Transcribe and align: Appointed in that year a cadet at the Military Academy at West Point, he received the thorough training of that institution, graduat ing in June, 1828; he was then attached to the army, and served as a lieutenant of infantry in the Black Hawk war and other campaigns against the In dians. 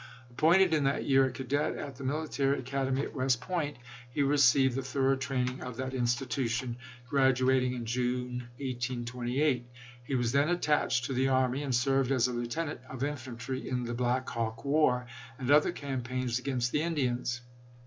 Appointed 0.31 0.73
in 0.73 0.83
that 0.85 1.05
year 1.05 1.25
a 1.25 1.31
cadet 1.31 1.75
at 1.77 1.95
the 1.97 2.03
Military 2.03 2.57
Academy 2.57 3.03
at 3.03 3.13
West 3.13 3.39
Point, 3.39 3.77
he 4.09 4.23
received 4.23 4.75
the 4.75 4.81
thorough 4.81 5.15
training 5.15 5.61
of 5.61 5.77
that 5.77 5.93
institution, 5.93 6.77
graduat 7.07 7.61
ing 7.61 7.73
in 7.73 7.85
June, 7.85 8.39
1828; 8.57 9.67
he 10.03 10.15
was 10.15 10.31
then 10.31 10.49
attached 10.49 11.05
to 11.05 11.13
the 11.13 11.27
army, 11.27 11.61
and 11.61 11.75
served 11.75 12.11
as 12.11 12.27
a 12.27 12.33
lieutenant 12.33 12.79
of 12.89 13.03
infantry 13.03 13.69
in 13.69 13.83
the 13.83 13.93
Black 13.93 14.27
Hawk 14.29 14.65
war 14.65 15.05
and 15.37 15.51
other 15.51 15.71
campaigns 15.71 16.39
against 16.39 16.71
the 16.71 16.81
In 16.81 16.95
dians. 16.95 17.41